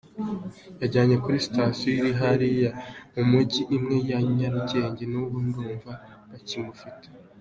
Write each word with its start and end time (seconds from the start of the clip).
Yajyanwe 0.81 1.15
kuri 1.23 1.37
station 1.47 1.93
iri 1.99 2.11
hariya 2.21 2.69
mu 3.15 3.23
Mujyi, 3.31 3.61
imwe 3.75 3.97
ya 4.09 4.19
Nyarugenge, 4.35 5.03
n’ubu 5.11 5.37
ndumva 5.47 5.91
bakimufite. 6.29 7.05